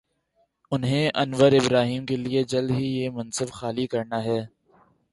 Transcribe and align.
انہیں 0.71 1.09
Anwar 1.15 1.51
Ibrahim 1.51 2.05
کے 2.05 2.15
لیے 2.15 2.43
جلد 2.43 2.71
ہی 2.71 2.85
یہ 2.85 3.09
منصب 3.09 3.49
خالی 3.51 3.87
کر 3.87 4.05
نا 4.05 4.23
ہے۔ 4.23 4.45